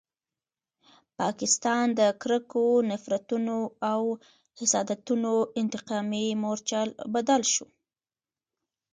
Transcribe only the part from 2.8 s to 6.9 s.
نفرتونو او حسادتونو انتقامي مورچل